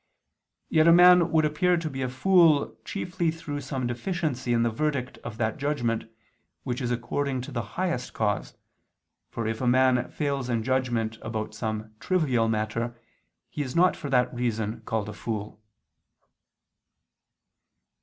[0.67, 4.71] Yet a man would appear to be a fool chiefly through some deficiency in the
[4.71, 6.05] verdict of that judgment,
[6.63, 8.55] which is according to the highest cause,
[9.29, 12.99] for if a man fails in judgment about some trivial matter,
[13.47, 15.61] he is not for that reason called a fool.